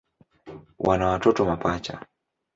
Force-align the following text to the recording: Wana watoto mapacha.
Wana 0.79 1.05
watoto 1.07 1.45
mapacha. 1.45 2.05